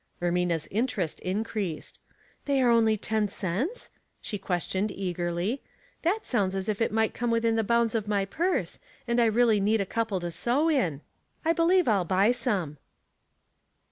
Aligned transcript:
Ermina's 0.19 0.67
interest 0.71 1.19
increased." 1.19 1.99
Are 2.09 2.17
they 2.45 2.63
only 2.63 2.97
ten 2.97 3.27
cents?" 3.27 3.91
she 4.19 4.39
questioned, 4.39 4.89
eagerly." 4.89 5.61
That 6.01 6.25
sounds 6.25 6.55
as 6.55 6.67
if 6.67 6.81
it 6.81 6.91
might 6.91 7.13
come 7.13 7.29
within 7.29 7.55
the 7.55 7.63
bounds 7.63 7.93
of 7.93 8.07
my 8.07 8.25
purse, 8.25 8.79
and 9.07 9.21
I 9.21 9.25
really 9.25 9.59
need 9.59 9.79
a 9.79 9.85
couple 9.85 10.19
to 10.21 10.31
sew 10.31 10.69
in. 10.69 11.01
I 11.45 11.53
believe 11.53 11.87
I'll 11.87 12.03
buy 12.03 12.31
Bome." 12.33 12.79